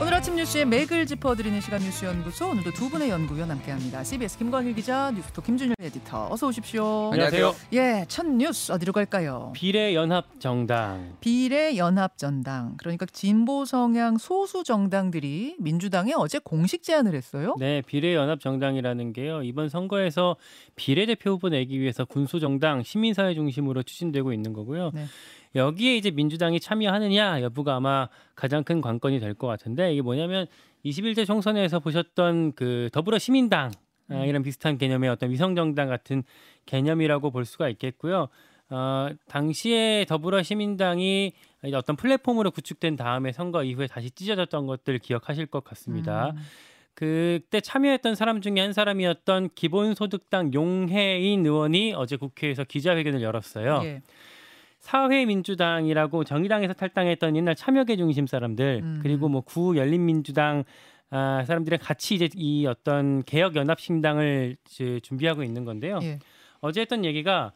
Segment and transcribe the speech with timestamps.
[0.00, 4.02] 오늘 아침 뉴스의 맥을 짚어드리는 시간 뉴스연구소 오늘도 두 분의 연구위원 함께합니다.
[4.02, 7.10] CBS 김광일 기자, 뉴스토 김준일 에디터 어서 오십시오.
[7.12, 7.54] 안녕하세요.
[7.74, 9.52] 예, 첫 뉴스 어디로 갈까요?
[9.54, 11.16] 비례연합정당.
[11.20, 17.54] 비례연합정당 그러니까 진보 성향 소수 정당들이 민주당에 어제 공식 제안을 했어요.
[17.58, 19.42] 네, 비례연합정당이라는 게요.
[19.42, 20.36] 이번 선거에서
[20.76, 24.92] 비례대표 후보 내기 위해서 군소정당, 시민사회 중심으로 추진되고 있는 거고요.
[24.94, 25.04] 네.
[25.54, 30.46] 여기에 이제 민주당이 참여하느냐 여부가 아마 가장 큰 관건이 될 것 같은데 이게 뭐냐면
[30.84, 33.70] 21대 총선에서 보셨던 그 더불어 시민당
[34.08, 36.22] 아, 이런 비슷한 개념의 어떤 위성정당 같은
[36.66, 38.28] 개념이라고 볼 수가 있겠고요.
[38.70, 41.32] 어, 당시에 더불어 시민당이
[41.74, 46.30] 어떤 플랫폼으로 구축된 다음에 선거 이후에 다시 찢어졌던 것들 기억하실 것 같습니다.
[46.30, 46.36] 음,
[46.94, 53.80] 그때 참여했던 사람 중에 한 사람이었던 기본소득당 용해인 의원이 어제 국회에서 기자회견을 열었어요.
[53.84, 54.02] 예.
[54.80, 59.00] 사회민주당이라고 정의당에서 탈당했던 옛날 참여계 중심 사람들 음.
[59.02, 60.64] 그리고 뭐 구 열린민주당
[61.10, 65.98] 아, 사람들이 같이 이제 이 어떤 개혁 연합 신당을 이제 준비하고 있는 건데요.
[66.02, 66.18] 예.
[66.60, 67.52] 어제 했던 얘기가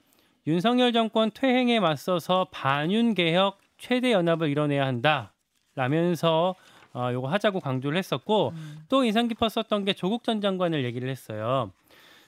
[0.47, 5.35] 윤석열 정권 퇴행에 맞서서 반윤 개혁 최대 연합을 이뤄내야 한다
[5.77, 6.55] 라면서
[6.95, 8.79] 어, 요거 하자고 강조를 했었고 음.
[8.89, 11.71] 또 인상 깊었었던 게 조국 전 장관을 얘기를 했어요.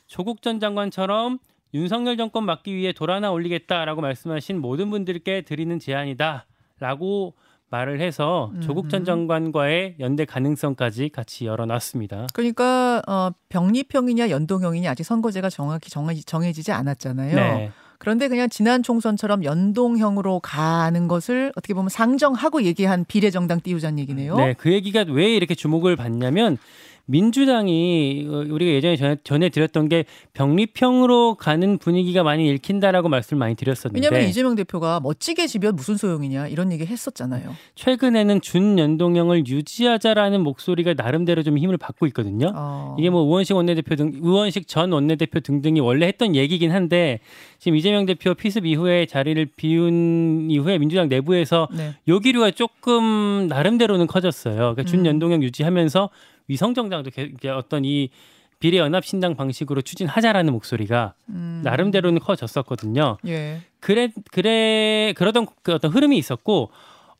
[0.06, 1.38] 조국 전 장관처럼
[1.76, 7.34] 윤석열 정권 막기 위해 돌 하나 올리겠다라고 말씀하신 모든 분들께 드리는 제안이다라고
[7.68, 9.04] 말을 해서 조국 전.
[9.04, 12.28] 장관과의 연대 가능성까지 같이 열어놨습니다.
[12.32, 17.34] 그러니까 어, 병리평이냐 연동형이냐 아직 선거제가 정확히 정해, 정해지 지 않았잖아요.
[17.34, 17.70] 네.
[17.98, 24.36] 그런데 그냥 지난 총선처럼 연동형으로 가는 것을 어떻게 보면 상정하고 얘기한 비례정당 띄우자는 얘기네요.
[24.36, 26.58] 네, 그 얘기가 왜 이렇게 주목을 받냐면
[27.06, 30.04] 민주당이 어, 우리가 예전에 전해, 전해드렸던 게
[30.34, 36.48] 병리평으로 가는 분위기가 많이 읽힌다라고 말씀을 많이 드렸었는데 왜냐하면 이재명 대표가 멋지게 지면 무슨 소용이냐
[36.48, 37.54] 이런 얘기 했었잖아요.
[37.76, 42.52] 최근에는 준연동형을 유지하자라는 목소리가 나름대로 좀 힘을 받고 있거든요.
[42.54, 42.96] 어.
[42.98, 47.20] 이게 뭐 우원식 원내대표 등 우원식 전 원내대표 등등이 원래 했던 얘기긴 한데
[47.58, 51.94] 지금 이재명 대표 피습 이후에 자리를 비운 이후에 민주당 내부에서 네.
[52.08, 54.56] 요기류가 조금 나름대로는 커졌어요.
[54.56, 54.86] 그러니까 음.
[54.86, 56.10] 준연동형 유지하면서
[56.48, 57.10] 위성정당도
[57.56, 58.10] 어떤 이
[58.58, 61.60] 비례 연합 신당 방식으로 추진하자라는 목소리가 음.
[61.62, 63.18] 나름대로는 커졌었거든요.
[63.26, 63.60] 예.
[63.80, 66.70] 그래 그래 그러던 그 어떤 흐름이 있었고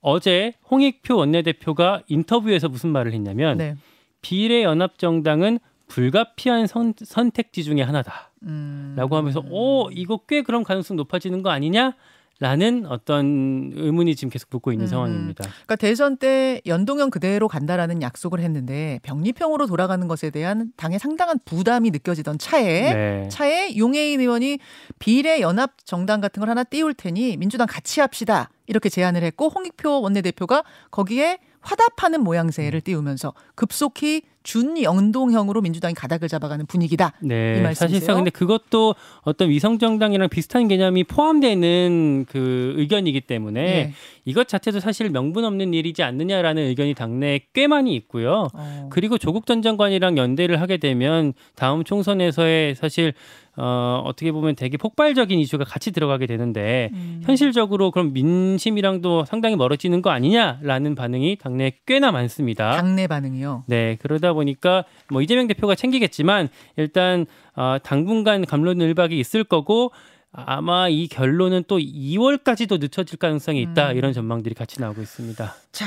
[0.01, 3.77] 어제 홍익표 원내대표가 인터뷰에서 무슨 말을 했냐면 네.
[4.23, 8.97] 비례 연합 정당은 불가피한 선, 선택지 중에 하나다라고 음.
[8.97, 11.95] 하면서 오 이거 꽤 그런 가능성 높아지는 거 아니냐
[12.39, 14.89] 라는 어떤 의문이 지금 계속 붙고 있는 음.
[14.89, 15.45] 상황입니다.
[15.45, 21.91] 그러니까 대선 때 연동형 그대로 간다라는 약속을 했는데 병리평으로 돌아가는 것에 대한 당의 상당한 부담이
[21.93, 23.29] 느껴지던 차에 네.
[23.31, 24.59] 차에 용해인 의원이
[24.99, 30.03] 비례 연합 정당 같은 걸 하나 띄울 테니 민주당 같이 합시다 이렇게 제안을 했고 홍익표
[30.03, 37.15] 원내대표가 거기에 화답하는 모양새를 띄우면서 급속히 준연동형으로 민주당이 가닥을 잡아가는 분위기다.
[37.21, 37.99] 이 네, 말씀이세요?
[37.99, 43.93] 사실상 근데 그것도 어떤 위성정당이랑 비슷한 개념이 포함되는 그 의견이기 때문에 예.
[44.25, 48.47] 이것 자체도 사실 명분 없는 일이지 않느냐라는 의견이 당내에 꽤 많이 있고요.
[48.55, 48.89] 어.
[48.93, 53.15] 그리고 조국 전 장관이랑 연대를 하게 되면 다음 총선에서의 사실
[53.57, 57.23] 어, 어떻게 보면 되게 폭발적인 이슈가 같이 들어가게 되는데 음.
[57.25, 62.77] 현실적으로 그럼 민심이랑도 상당히 멀어지는 거 아니냐라는 반응이 당내에 꽤나 많습니다.
[62.77, 63.65] 당내 반응이요.
[63.67, 69.91] 네, 그러다 보니까 뭐 이재명 대표가 챙기겠지만 일단 어, 당분간 감론을박이 있을 거고
[70.33, 73.97] 아마 이 결론은 또 2월까지도 늦춰질 가능성이 있다 음.
[73.97, 75.55] 이런 전망들이 같이 나오고 있습니다.
[75.73, 75.87] 자,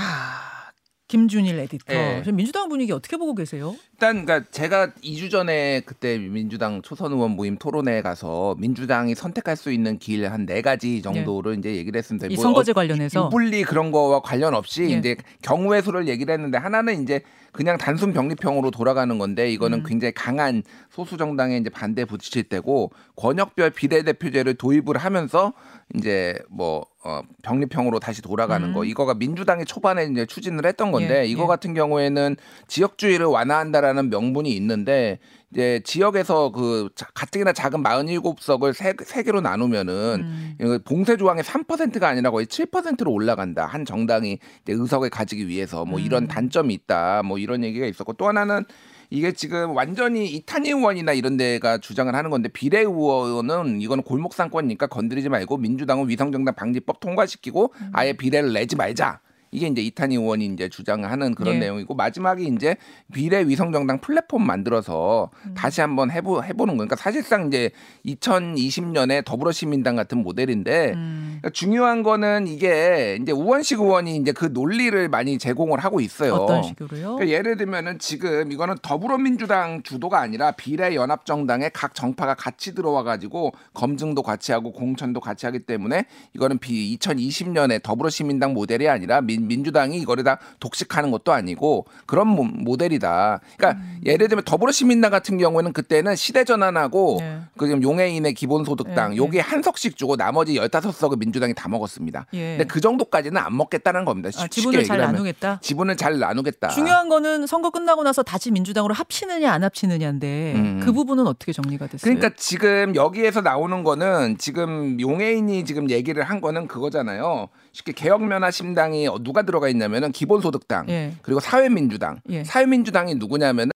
[1.10, 1.94] 김준일 에디터.
[1.94, 2.22] 예.
[2.24, 3.76] 지금 민주당 분위기 어떻게 보고 계세요?
[3.94, 9.72] 일단 그러니까 제가 2주 전에 그때 민주당 초선 의원 모임 토론회에 가서 민주당이 선택할 수
[9.74, 12.28] 있는 길 한 네 가지 정도를 이제 얘기를 했습니다.
[12.28, 14.98] 이 뭐 선거제 어, 관련해서 유불리 그런 거와 관련 없이 예.
[14.98, 19.84] 이제 경우의 수를 얘기를 했는데 하나는 이제 그냥 단순 병리평으로 돌아가는 건데 이거는 음.
[19.84, 25.54] 굉장히 강한 소수 정당의 이제 반대 부딪힐 때고 권역별 비례대표제를 도입을 하면서
[25.96, 28.74] 이제 뭐 어, 병리평으로 다시 돌아가는 음.
[28.74, 31.48] 거 이거가 민주당이 초반에 이제 추진을 했던 건데 예, 이거 예.
[31.48, 32.36] 같은 경우에는
[32.68, 35.20] 지역주의를 완화한다라는 명분이 있는데
[35.52, 40.80] 이제 지역에서 그 자- 가뜩이나 작은 47석을 세, 세 개로 나누면은 음.
[40.86, 43.66] 봉쇄 조항이 3%가 아니라 거의 7%로 올라간다.
[43.66, 46.06] 한 정당이 이제 의석을 가지기 위해서 뭐 음.
[46.06, 47.24] 이런 단점이 있다.
[47.24, 48.64] 뭐 이런 얘기가 있었고 또 하나는
[49.10, 54.86] 이게 지금 완전히 이탄희 의원이나 이런 데가 주장을 하는 건데 비례 의원은 이거는 골목 상권이니까
[54.86, 57.90] 건드리지 말고 민주당은 위성정당 방지법 통과시키고 음.
[57.94, 59.20] 아예 비례를 내지 말자.
[59.52, 61.60] 이게 이제 이탄희 의원이 이제 주장하는 그런 예.
[61.60, 62.76] 내용이고 마지막에 이제
[63.14, 65.54] 비례 위성 정당 플랫폼 만들어서 음.
[65.56, 67.70] 다시 한번 해보 해보는 거니까 그러니까 사실상 이제
[68.06, 71.38] 2020년에 더불어시민당 같은 모델인데 음.
[71.40, 76.34] 그러니까 중요한 거는 이게 이제 우원식 의원이 이제 그 논리를 많이 제공을 하고 있어요.
[76.34, 77.16] 어떤 식으로요?
[77.16, 83.04] 그러니까 예를 들면은 지금 이거는 더불어민주당 주도가 아니라 비례 연합 정당에 각 정파가 같이 들어와
[83.04, 86.06] 가지고 검증도 같이 하고 공천도 같이 하기 때문에
[86.36, 92.44] 이거는 비 2020년에 더불어시민당 모델이 아니라 민, 민주당이 이거를 다 독식하는 것도 아니고 그런 모,
[92.44, 93.40] 모델이다.
[93.58, 94.02] 그러니까 음.
[94.06, 97.40] 예를 들면 더불어시민당 같은 경우에는 그때는 시대 전환하고 네.
[97.58, 102.26] 그 지금 용해인의 기본소득당 네, 요게 한 석씩 주고 나머지 15석을 민주당이 다 먹었습니다.
[102.34, 102.58] 예.
[102.58, 104.30] 근데 그 정도까지는 안 먹겠다는 겁니다.
[104.38, 105.00] 아, 지분을 잘.
[105.00, 105.60] 나누겠다.
[105.62, 106.70] 지분을 잘 나누겠다.
[106.70, 110.82] 중요한 거는 선거 끝나고 나서 다시 민주당으로 합치느냐 안 합치느냐인데 음.
[110.84, 112.00] 그 부분은 어떻게 정리가 됐어요?
[112.02, 117.50] 그러니까 지금 여기에서 나오는 거는 지금 용해인이 지금 얘기를 한 거는 그거잖아요.
[117.72, 121.14] 쉽게 개혁면화심당이 어, 누가 들어가 있냐면은 기본소득당 예.
[121.22, 122.20] 그리고 사회민주당.
[122.30, 122.44] 예.
[122.44, 123.72] 사회민주당이 누구냐면은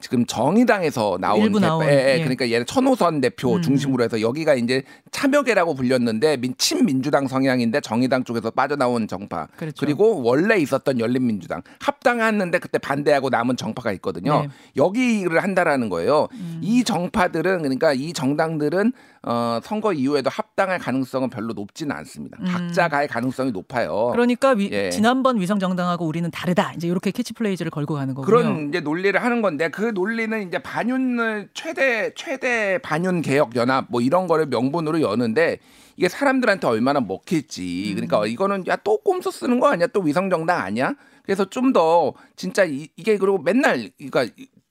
[0.00, 2.14] 지금 정의당에서 나온 일부 대- 나온, 예, 예.
[2.14, 2.18] 예.
[2.18, 3.62] 그러니까 얘는 천호선 대표 음.
[3.62, 9.48] 중심으로 해서 여기가 이제 참여계라고 불렸는데 민- 친민주당 성향인데 정의당 쪽에서 빠져나온 정파.
[9.56, 9.84] 그렇죠.
[9.86, 14.42] 리고 원래 있었던 열린민주당 합당했는데 그때 반대하고 남은 정파가 있거든요.
[14.42, 14.48] 네.
[14.76, 16.28] 여기를 한다라는 거예요.
[16.32, 16.60] 음.
[16.62, 18.92] 이 정파들은 그러니까 이 정당들은
[19.26, 22.36] 어, 선거 이후에도 합당할 가능성은 별로 높지는 않습니다.
[22.40, 22.46] 음.
[22.46, 24.10] 각자 갈 가능성이 높아요.
[24.12, 24.90] 그러니까 위- 예.
[24.90, 26.72] 지난번 위성 정당하고 우리는 다르다.
[26.74, 28.26] 이제 이렇게 캐치플레이즈를 걸고 가는 거군요.
[28.26, 34.00] 그런 이제 논리를 하는 건데 그 논리는 이제 반윤을 최대 최대 반윤 개혁 연합 뭐
[34.02, 35.58] 이런 거를 명분으로 여는데
[35.96, 37.94] 이게 사람들한테 얼마나 먹힐지 음.
[37.94, 40.92] 그러니까 이거는 야 또 꼼수 쓰는 거 아니야 또 위성 정당 아니야
[41.22, 44.26] 그래서 좀 더 진짜 이, 게 그리고 맨날 그러니까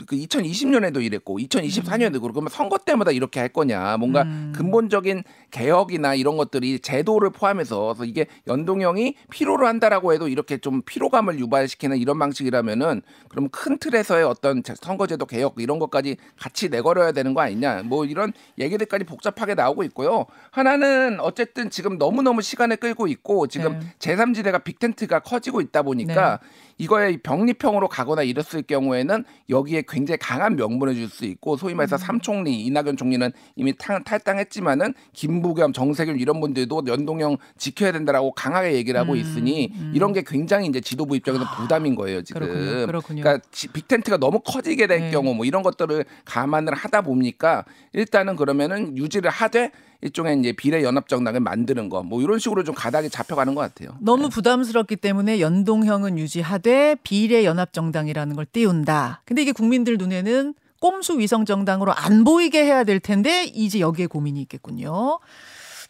[0.07, 3.97] 그 2020년에도 이랬고 2024년에도 그러고 그러면 선거 때마다 이렇게 할 거냐.
[3.97, 4.53] 뭔가 음.
[4.55, 11.39] 근본적인 개혁이나 이런 것들이 제도를 포함해서 그래서 이게 연동형이 필요로 한다라고 해도 이렇게 좀 피로감을
[11.39, 17.33] 유발시키는 이런 방식이라면은 그럼 큰 틀에서의 어떤 제- 선거제도 개혁 이런 것까지 같이 내걸어야 되는
[17.33, 17.83] 거 아니냐.
[17.83, 20.25] 뭐 이런 얘기들까지 복잡하게 나오고 있고요.
[20.51, 23.85] 하나는 어쨌든 지금 너무너무 시간을 끌고 있고 지금 네.
[23.99, 26.39] 제3지대가 빅텐트가 커지고 있다 보니까
[26.77, 32.65] 이거에 병립형으로 가거나 이랬을 경우에는 여기에 굉장히 강한 명분을 줄 수 있고 소위 말해서 삼총리
[32.65, 39.13] 이낙연 총리는 이미 탈, 탈당했지만은 김부겸 정세균 이런 분들도 연동형 지켜야 된다라고 강하게 얘기를 하고
[39.13, 39.91] 음, 있으니 음.
[39.93, 42.41] 이런 게 굉장히 이제 지도부 입장에서 부담인 거예요 지금.
[42.41, 42.85] 그렇군요.
[42.87, 43.23] 그렇군요.
[43.23, 45.11] 러니까 빅텐트가 너무 커지게 될 네.
[45.11, 49.71] 경우 뭐 이런 것들을 감안을 하다 보니까 일단은 그러면은 유지를 하되
[50.03, 53.97] 일종의 이제 비례 연합 정당을 만드는 거 뭐 이런 식으로 좀 가닥이 잡혀가는 것 같아요.
[54.01, 59.21] 너무 부담스럽기 때문에 연동형은 유지하되 비례 연합 정당이라는 걸 띄운다.
[59.25, 64.41] 근데 이게 국민들 눈에는 꼼수 위성 정당으로 안 보이게 해야 될 텐데 이제 여기에 고민이
[64.41, 65.19] 있겠군요.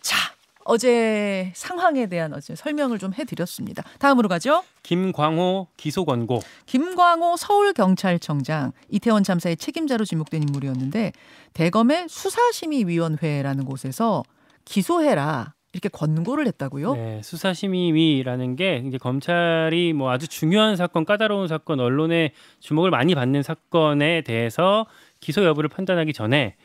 [0.01, 0.17] 자,
[0.65, 3.83] 어제 상황에 대한 어제 설명을 좀 해드렸습니다.
[3.99, 4.63] 다음으로 가죠.
[4.83, 6.41] 김광호 기소 권고.
[6.65, 11.11] 김광호 서울경찰청장 이태원 참사의 책임자로 지목된 인물이었는데
[11.53, 14.23] 대검의 수사심의위원회라는 곳에서
[14.65, 16.93] 기소해라 이렇게 권고를 했다고요.
[16.93, 23.41] 네, 수사심의위라는 게 이제 검찰이 뭐 아주 중요한 사건, 까다로운 사건, 언론의 주목을 많이 받는
[23.41, 24.85] 사건에 대해서
[25.23, 26.55] 기소 여부를 판단하기 전에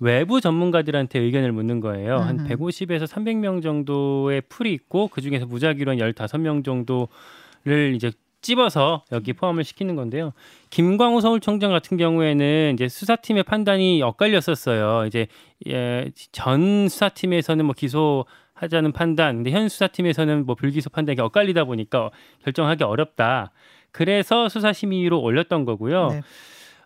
[0.00, 2.18] 외부 전문가들한테 의견을 묻는 거예요.
[2.18, 2.48] 한 음흠.
[2.48, 8.10] 150에서 300명 정도의 풀이 있고 그 중에서 무작위로 한 15명 정도를 이제
[8.42, 10.32] 찝어서 여기 포함을 시키는 건데요.
[10.70, 15.06] 김광호 서울청장 같은 경우에는 이제 수사팀의 판단이 엇갈렸었어요.
[15.06, 15.26] 이제
[15.66, 18.24] 예, 전 수사팀에서는 뭐 기소
[18.54, 22.10] 하자는 판단, 근데 현 수사팀에서는 뭐 불기소 판단이 엇갈리다 보니까
[22.44, 23.50] 결정하기 어렵다.
[23.90, 26.08] 그래서 수사심의위로 올렸던 거고요.
[26.08, 26.20] 네.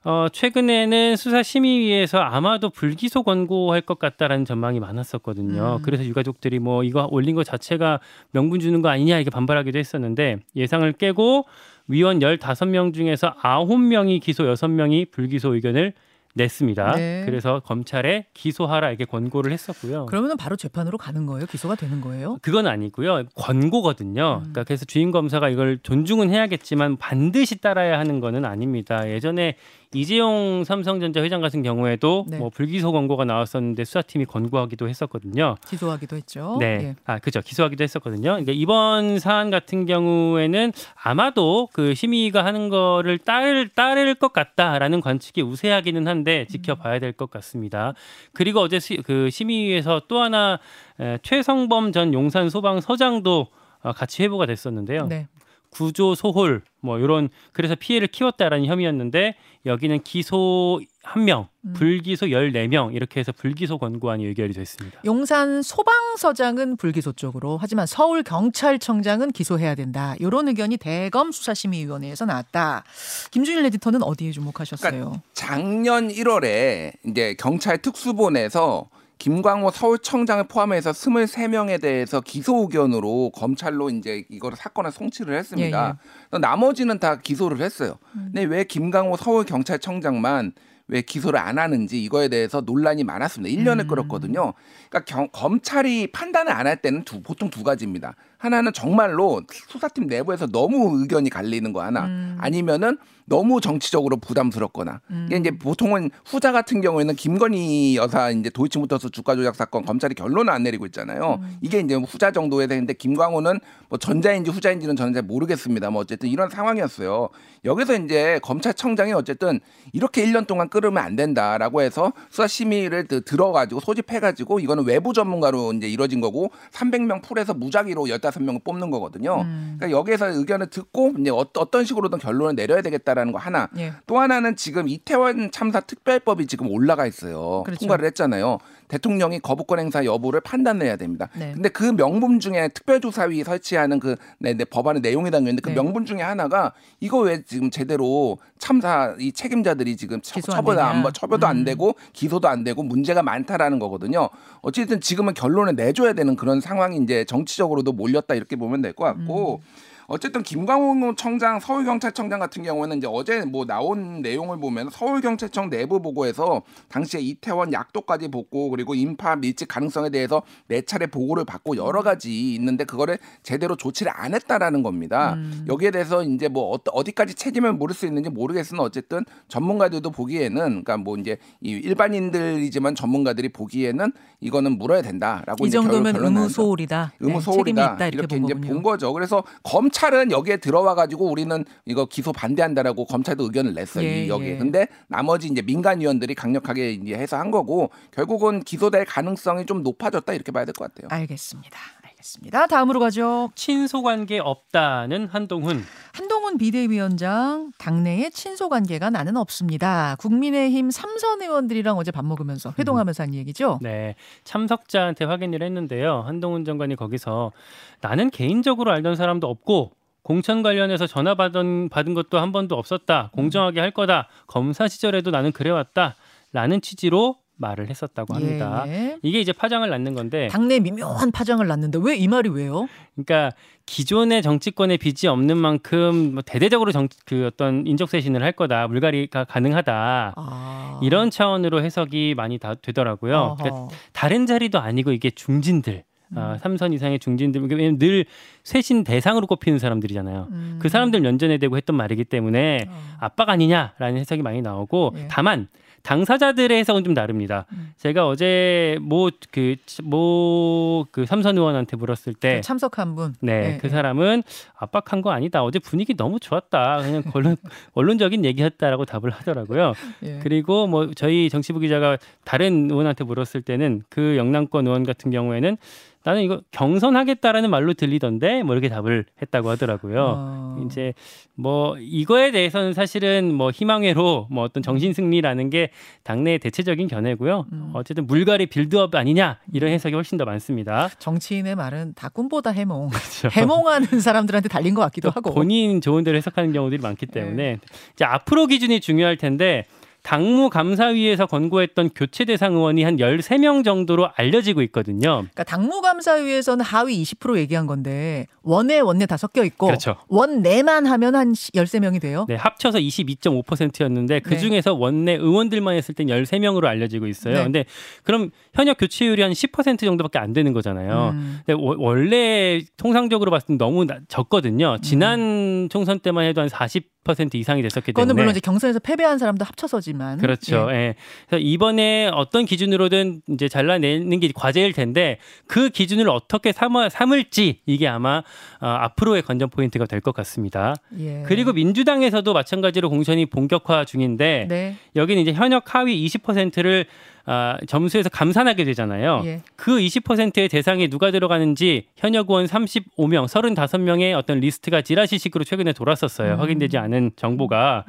[0.02, 5.76] 어, 최근에는 수사심의위에서 아마도 불기소 권고할 것 같다라는 전망이 많았었거든요.
[5.76, 5.82] 음.
[5.82, 10.90] 그래서 유가족들이 뭐 이거 올린 것 자체가 명분 주는 거 아니냐 이렇게 반발하기도 했었는데 예상을
[10.94, 11.44] 깨고
[11.88, 15.92] 위원 15명 중에서 9명이 기소 6명이 불기소 의견을
[16.34, 16.92] 냈습니다.
[16.92, 17.22] 네.
[17.26, 20.06] 그래서 검찰에 기소하라 이렇게 권고를 했었고요.
[20.06, 21.46] 그러면은 바로 재판으로 가는 거예요?
[21.46, 22.38] 기소가 되는 거예요?
[22.40, 23.24] 그건 아니고요.
[23.34, 24.36] 권고거든요.
[24.36, 24.38] 음.
[24.40, 29.08] 그러니까 그래서 주임 검사가 이걸 존중은 해야겠지만 반드시 따라야 하는 거는 아닙니다.
[29.10, 29.56] 예전에
[29.92, 32.38] 이재용 삼성전자 회장 같은 경우에도 네.
[32.38, 35.56] 뭐 불기소 권고가 나왔었는데 수사팀이 권고하기도 했었거든요.
[35.66, 36.56] 기소하기도 했죠.
[36.60, 36.96] 네, 예.
[37.06, 38.30] 아 그죠 기소하기도 했었거든요.
[38.30, 45.42] 그러니까 이번 사안 같은 경우에는 아마도 그 심의가 하는 거를 따를 따를 것 같다라는 관측이
[45.42, 47.92] 우세하기는 한데 지켜봐야 될 것 같습니다.
[48.32, 50.60] 그리고 어제 시, 그 심의위에서 또 하나
[51.00, 53.48] 에, 최성범 전 용산 소방 서장도
[53.82, 55.06] 어, 같이 회부가 됐었는데요.
[55.08, 55.26] 네.
[55.70, 59.36] 구조 소홀 뭐 이런 그래서 피해를 키웠다라는 혐의였는데
[59.66, 61.72] 여기는 기소 한 명, 음.
[61.74, 65.00] 불기소 14명 이렇게 해서 불기소 권고안이 의결이 됐습니다.
[65.04, 70.14] 용산 소방서장은 불기소 쪽으로 하지만 서울 경찰청장은 기소해야 된다.
[70.18, 72.84] 이런 의견이 대검 수사심의위원회에서 나왔다.
[73.30, 74.90] 김준일 에디터는 어디에 주목하셨어요?
[74.90, 78.88] 그러니까 작년 1월에 이제 경찰 특수본에서
[79.24, 85.98] 김광호 서울청장을 포함해서 23명에 대해서 기소 의견으로 검찰로 이제 이거를 사건을 송치를 했습니다.
[86.32, 87.96] 예, 나머지는 다 기소를 했어요.
[88.16, 88.30] 음.
[88.32, 90.52] 근데 왜 김광호 서울경찰청장만
[90.88, 93.54] 왜 기소를 안 하는지 이거에 대해서 논란이 많았습니다.
[93.62, 93.86] 1년을 음.
[93.88, 94.54] 끌었거든요.
[94.88, 98.16] 그러니까 경- 검찰이 판단을 안 할 때는 두, 보통 두 가지입니다.
[98.38, 102.36] 하나는 정말로 수사팀 내부에서 너무 의견이 갈리는 거 하나, 음.
[102.40, 102.96] 아니면은
[103.30, 105.00] 너무 정치적으로 부담스럽거나.
[105.26, 110.52] 이게 이제 보통은 후자 같은 경우에는 김건희 여사 이제 도이치모터스 주가 조작 사건 검찰이 결론을
[110.52, 111.38] 안 내리고 있잖아요.
[111.40, 111.56] 음.
[111.62, 115.90] 이게 이제 후자 정도에 되는데 김광호는 뭐 전자인지 후자인지는 저는 잘 모르겠습니다.
[115.90, 117.28] 뭐 어쨌든 이런 상황이었어요.
[117.64, 119.60] 여기서 이제 검찰청장이 어쨌든
[119.92, 125.72] 이렇게 1년 동안 끌으면 안 된다라고 해서 수사 심의를 드- 들어가지고 소집해가지고 이거는 외부 전문가로
[125.74, 129.42] 이제 이뤄진 거고 300명 풀에서 무작위로 15명을 뽑는 거거든요.
[129.42, 129.76] 음.
[129.78, 133.68] 그러니까 여기에서 의견을 듣고 이제 어- 어떤 식으로든 결론을 내려야 되겠다라는 거 하나.
[133.78, 133.92] 예.
[134.06, 137.62] 또 하나는 지금 이태원 참사 특별법이 지금 올라가 있어요.
[137.64, 137.80] 그렇죠.
[137.80, 138.58] 통과를 했잖아요.
[138.88, 141.28] 대통령이 거부권 행사 여부를 판단해야 됩니다.
[141.38, 141.52] 네.
[141.54, 145.74] 근데 그 명분 중에 특별조사위 설치하는 그 네, 네, 법안의 내용이 담겨있는데 그 네.
[145.76, 150.78] 명분 중에 하나가 이거 왜 지금 제대로 참사 이 책임자들이 지금 처, 기소 안 처벌
[150.80, 151.02] 안, 되냐?
[151.04, 151.50] 받- 처벌도 음.
[151.50, 154.28] 안 되고 기소도 안 되고 문제가 많다라는 거거든요.
[154.62, 159.60] 어쨌든 지금은 결론을 내줘야 되는 그런 상황이 이제 정치적으로도 몰렸다 이렇게 보면 될 것 같고.
[159.62, 159.90] 음.
[160.10, 166.62] 어쨌든 김광호 청장 서울경찰청장 같은 경우에는 이제 어제 뭐 나온 내용을 보면 서울경찰청 내부 보고에서
[166.88, 172.54] 당시에 이태원 약도까지 복고 그리고 인파 밀집 가능성에 대해서 네 차례 보고를 받고 여러 가지
[172.54, 175.34] 있는데 그거를 제대로 조치를 안 했다라는 겁니다.
[175.34, 175.64] 음.
[175.68, 181.16] 여기에 대해서 이제 뭐 어디까지 책임을 물을 수 있는지 모르겠으나 어쨌든 전문가들도 보기에는 그러니까 뭐
[181.18, 187.12] 이제 이 일반인들이지만 전문가들이 보기에는 이거는 물어야 된다라고 이 정도면 의무 소홀이다.
[187.20, 188.68] 네, 의무 소홀이다 있다 이렇게, 이렇게 본 이제.
[188.72, 189.12] 본 거죠.
[189.12, 194.04] 그래서 검찰 은 여기에 들어와 가지고 우리는 이거 기소 반대한다라고 검찰도 의견을 냈어요.
[194.04, 194.50] 예, 이 여기에.
[194.52, 194.56] 예.
[194.58, 200.32] 근데 나머지 이제 민간 위원들이 강력하게 이제 해서 한 거고 결국은 기소될 가능성이 좀 높아졌다
[200.32, 201.08] 이렇게 봐야 될 것 같아요.
[201.10, 201.78] 알겠습니다.
[202.20, 202.66] 알겠습니다.
[202.66, 203.50] 다음으로 가죠.
[203.54, 205.82] 친소 관계 없다는 한동훈.
[206.12, 210.16] 한동훈 비대위원장 당내에 친소 관계가 나는 없습니다.
[210.18, 213.78] 국민의힘 삼선 의원들이랑 어제 밥 먹으면서 회동하면서 한 얘기죠.
[213.82, 216.22] 네, 참석자한테 확인을 했는데요.
[216.26, 217.52] 한동훈 장관이 거기서
[218.00, 223.30] 나는 개인적으로 알던 사람도 없고 공천 관련해서 전화 받은 받은 것도 한 번도 없었다.
[223.32, 224.28] 공정하게 할 거다.
[224.46, 226.14] 검사 시절에도 나는 그래왔다.
[226.52, 228.84] 라는 취지로 말을 했었다고 합니다.
[228.88, 229.18] 예.
[229.22, 232.88] 이게 이제 파장을 낳는 건데, 당내 미묘한 파장을 낳는데 왜 이 말이 왜요?
[233.14, 233.54] 그러니까
[233.86, 240.34] 기존의 정치권의 빚이 없는 만큼 뭐 대대적으로 정, 그 어떤 인적쇄신을 할 거다, 물갈이가 가능하다.
[240.36, 241.00] 아.
[241.02, 243.56] 이런 차원으로 해석이 많이 다 되더라고요.
[243.58, 246.04] 그러니까 다른 자리도 아니고 이게 중진들.
[246.36, 248.24] 아, 삼선 이상의 중진들 왜냐면 늘
[248.62, 250.46] 쇄신 대상으로 꼽히는 사람들이잖아요.
[250.52, 250.78] 음.
[250.80, 253.16] 그 사람들 연전에 대고 했던 말이기 때문에 어.
[253.18, 255.28] 압박 아니냐라는 해석이 많이 나오고 예.
[255.28, 255.66] 다만
[256.02, 257.66] 당사자들의 해석은 좀 다릅니다.
[257.72, 257.92] 음.
[257.96, 263.34] 제가 어제 뭐 그 뭐 그 삼선 의원한테 물었을 때 그 참석한 분.
[263.40, 263.90] 네, 예, 그 예.
[263.90, 264.42] 사람은
[264.76, 265.62] 압박한 거 아니다.
[265.62, 266.98] 어제 분위기 너무 좋았다.
[267.02, 267.56] 그냥 언론,
[267.94, 269.92] 언론적인 얘기했다라고 답을 하더라고요.
[270.24, 270.38] 예.
[270.42, 275.76] 그리고 뭐 저희 정치부 기자가 다른 의원한테 물었을 때는 그 영남권 의원 같은 경우에는
[276.22, 280.34] 나는 이거 경선하겠다라는 말로 들리던데 뭐 이렇게 답을 했다고 하더라고요.
[280.36, 280.84] 어.
[280.84, 281.14] 이제
[281.54, 285.90] 뭐 이거에 대해서는 사실은 뭐 희망회로 뭐 어떤 정신 승리라는 게
[286.24, 287.66] 당내의 대체적인 견해고요.
[287.72, 287.90] 음.
[287.94, 291.08] 어쨌든 물갈이 빌드업 아니냐 이런 해석이 훨씬 더 많습니다.
[291.18, 293.08] 정치인의 말은 다 꿈보다 해몽.
[293.40, 293.48] 그렇죠.
[293.50, 295.54] 해몽하는 사람들한테 달린 것 같기도 또 하고.
[295.54, 297.78] 본인 좋은 대로 해석하는 경우들이 많기 때문에
[298.12, 299.86] 이제 앞으로 기준이 중요할 텐데
[300.22, 305.20] 당무 감사위에서 권고했던 교체 대상 의원이 한 13명 정도로 알려지고 있거든요.
[305.40, 310.16] 그러니까 당무 감사위에서는 하위 20% 얘기한 건데 원내 원내 다 섞여 있고 그렇죠.
[310.28, 312.44] 원내만 하면 한 13명이 돼요.
[312.48, 314.58] 네, 합쳐서 22.5%였는데 그 네.
[314.58, 317.54] 중에서 원내 의원들만 했을 땐 13명으로 알려지고 있어요.
[317.56, 317.62] 네.
[317.64, 317.84] 근데
[318.22, 321.30] 그럼 현역 교체율이 한 10% 정도밖에 안 되는 거잖아요.
[321.34, 321.60] 음.
[321.66, 324.98] 근데 워- 원래 통상적으로 봤을 때 너무 나- 적거든요.
[325.02, 329.64] 지난 총선 때만 해도 한 40% 이상이 됐었기 그거는 때문에 물론 이제 경선에서 패배한 사람도
[329.64, 330.88] 합쳐서지 있었지만 그렇죠.
[330.90, 330.94] 예.
[330.94, 331.14] 예.
[331.48, 338.06] 그래서 이번에 어떤 기준으로든 이제 잘라내는 게 과제일 텐데 그 기준을 어떻게 삼아, 삼을지 이게
[338.08, 338.38] 아마
[338.80, 340.94] 어, 앞으로의 관전 포인트가 될 것 같습니다.
[341.18, 341.42] 예.
[341.46, 344.96] 그리고 민주당에서도 마찬가지로 공천이 본격화 중인데 네.
[345.16, 347.06] 여기는 이제 현역 하위 20%를
[347.46, 349.40] 아, 점수에서 감산하게 되잖아요.
[349.46, 349.62] 예.
[349.76, 356.54] 그 20%의 대상에 누가 들어가는지 현역 의원 35명, 35명의 어떤 리스트가 지라시식으로 최근에 돌았었어요.
[356.54, 356.60] 음.
[356.60, 358.04] 확인되지 않은 정보가.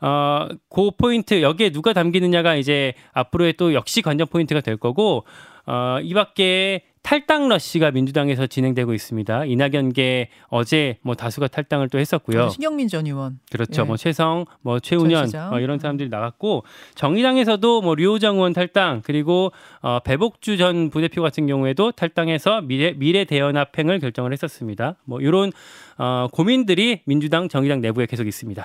[0.00, 5.24] 어, 그 포인트 여기에 누가 담기느냐가 이제 앞으로의 또 역시 관전 포인트가 될 거고
[5.66, 9.44] 어, 이 밖에 탈당 러시가 민주당에서 진행되고 있습니다.
[9.44, 12.48] 이낙연계 어제 뭐 다수가 탈당을 또 했었고요.
[12.48, 13.38] 신경민 전 의원.
[13.52, 13.82] 그렇죠.
[13.82, 13.86] 예.
[13.86, 15.30] 뭐 최성, 뭐 최운현.
[15.50, 16.64] 뭐 이런 사람들이 나갔고
[16.96, 23.24] 정의당에서도 뭐 류호정 의원 탈당 그리고 어, 배복주 전 부대표 같은 경우에도 탈당해서 미래 미래
[23.24, 24.96] 대연합행을 결정을 했었습니다.
[25.04, 25.52] 뭐 이런
[25.98, 28.64] 어, 고민들이 민주당 정의당 내부에 계속 있습니다.